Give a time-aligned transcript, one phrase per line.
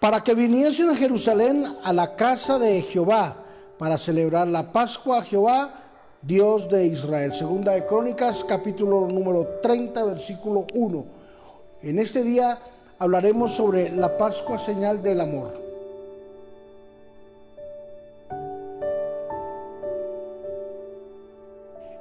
[0.00, 3.36] para que viniesen a Jerusalén a la casa de Jehová
[3.78, 5.74] para celebrar la Pascua a Jehová,
[6.22, 7.34] Dios de Israel.
[7.34, 11.04] Segunda de Crónicas, capítulo número 30, versículo 1.
[11.82, 12.58] En este día
[12.98, 15.52] hablaremos sobre la Pascua, señal del amor.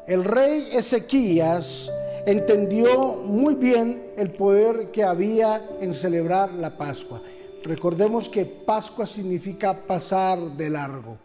[0.08, 1.92] El rey Ezequías
[2.26, 7.22] entendió muy bien el poder que había en celebrar la Pascua.
[7.64, 11.18] Recordemos que Pascua significa pasar de largo.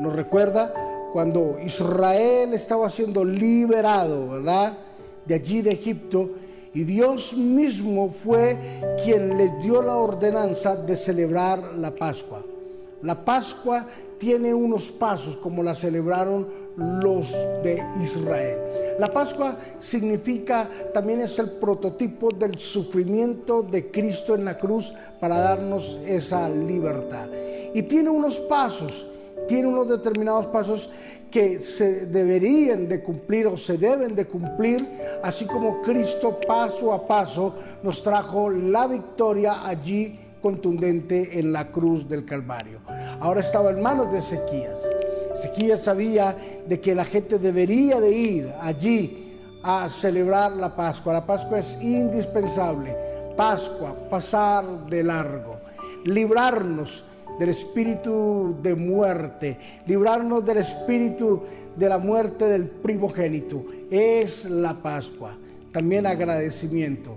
[0.00, 0.72] Nos recuerda
[1.12, 4.76] cuando Israel estaba siendo liberado, ¿verdad?
[5.26, 6.30] De allí de Egipto.
[6.74, 8.56] Y Dios mismo fue
[9.04, 12.42] quien les dio la ordenanza de celebrar la Pascua.
[13.02, 13.86] La Pascua
[14.18, 17.32] tiene unos pasos como la celebraron los
[17.62, 18.81] de Israel.
[18.98, 25.38] La Pascua significa, también es el prototipo del sufrimiento de Cristo en la cruz para
[25.38, 27.28] darnos esa libertad.
[27.74, 29.06] Y tiene unos pasos,
[29.48, 30.90] tiene unos determinados pasos
[31.30, 34.86] que se deberían de cumplir o se deben de cumplir,
[35.22, 42.08] así como Cristo paso a paso nos trajo la victoria allí contundente en la cruz
[42.08, 42.82] del Calvario.
[43.20, 44.88] Ahora estaba en manos de Ezequías.
[45.34, 51.12] Ezequías sabía de que la gente debería de ir allí a celebrar la Pascua.
[51.12, 52.96] La Pascua es indispensable.
[53.36, 55.60] Pascua, pasar de largo,
[56.04, 57.04] librarnos
[57.38, 61.42] del espíritu de muerte, librarnos del espíritu
[61.76, 63.64] de la muerte del primogénito.
[63.90, 65.36] Es la Pascua.
[65.72, 67.16] También agradecimiento.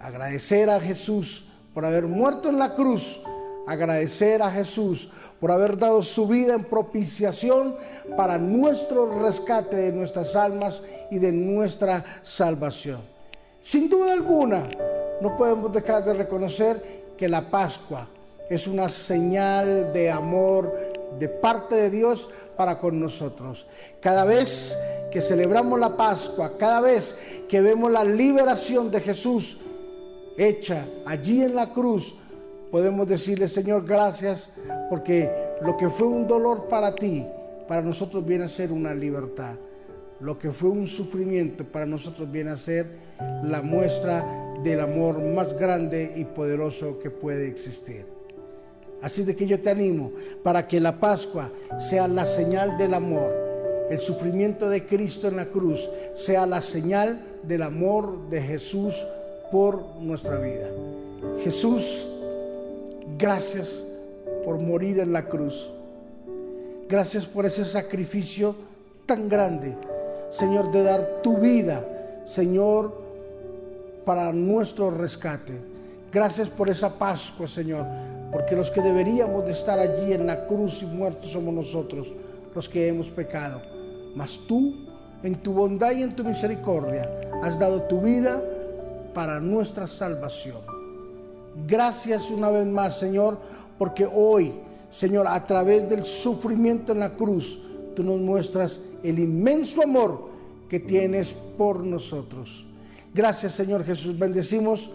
[0.00, 3.20] Agradecer a Jesús por haber muerto en la cruz,
[3.68, 7.76] agradecer a Jesús por haber dado su vida en propiciación
[8.16, 13.02] para nuestro rescate de nuestras almas y de nuestra salvación.
[13.60, 14.68] Sin duda alguna,
[15.20, 18.08] no podemos dejar de reconocer que la Pascua
[18.48, 20.74] es una señal de amor
[21.18, 23.66] de parte de Dios para con nosotros.
[24.00, 24.78] Cada vez
[25.10, 27.16] que celebramos la Pascua, cada vez
[27.48, 29.58] que vemos la liberación de Jesús,
[30.38, 32.14] hecha allí en la cruz,
[32.70, 34.50] podemos decirle, Señor, gracias,
[34.90, 35.30] porque
[35.62, 37.26] lo que fue un dolor para ti,
[37.66, 39.54] para nosotros viene a ser una libertad.
[40.20, 42.86] Lo que fue un sufrimiento para nosotros viene a ser
[43.44, 44.26] la muestra
[44.64, 48.06] del amor más grande y poderoso que puede existir.
[49.00, 50.10] Así de que yo te animo
[50.42, 53.32] para que la Pascua sea la señal del amor,
[53.90, 59.06] el sufrimiento de Cristo en la cruz sea la señal del amor de Jesús
[59.50, 60.68] por nuestra vida.
[61.42, 62.08] Jesús,
[63.16, 63.84] gracias
[64.44, 65.70] por morir en la cruz.
[66.88, 68.56] Gracias por ese sacrificio
[69.06, 69.76] tan grande,
[70.30, 71.84] Señor, de dar tu vida,
[72.26, 72.92] Señor,
[74.04, 75.60] para nuestro rescate.
[76.10, 77.86] Gracias por esa Pascua, Señor,
[78.32, 82.12] porque los que deberíamos de estar allí en la cruz y muertos somos nosotros,
[82.54, 83.60] los que hemos pecado.
[84.14, 84.74] Mas tú,
[85.22, 87.10] en tu bondad y en tu misericordia,
[87.42, 88.42] has dado tu vida
[89.12, 90.77] para nuestra salvación.
[91.66, 93.38] Gracias una vez más, Señor,
[93.78, 94.52] porque hoy,
[94.90, 97.58] Señor, a través del sufrimiento en la cruz,
[97.94, 100.28] tú nos muestras el inmenso amor
[100.68, 102.66] que tienes por nosotros.
[103.14, 104.18] Gracias, Señor Jesús.
[104.18, 104.90] Bendecimos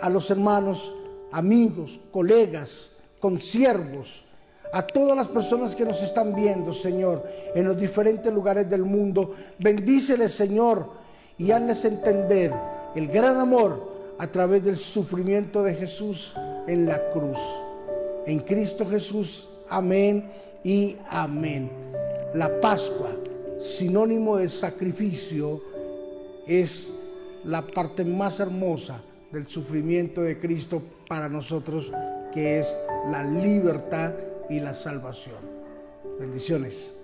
[0.00, 0.92] a los hermanos,
[1.32, 4.24] amigos, colegas, consiervos,
[4.72, 7.24] a todas las personas que nos están viendo, Señor,
[7.54, 9.32] en los diferentes lugares del mundo.
[9.58, 10.90] Bendíceles, Señor,
[11.38, 12.52] y hazles entender
[12.94, 13.87] el gran amor
[14.18, 16.34] a través del sufrimiento de Jesús
[16.66, 17.38] en la cruz.
[18.26, 20.28] En Cristo Jesús, amén
[20.64, 21.70] y amén.
[22.34, 23.10] La Pascua,
[23.58, 25.62] sinónimo de sacrificio,
[26.46, 26.90] es
[27.44, 31.92] la parte más hermosa del sufrimiento de Cristo para nosotros,
[32.32, 32.76] que es
[33.10, 34.14] la libertad
[34.48, 35.38] y la salvación.
[36.18, 36.97] Bendiciones.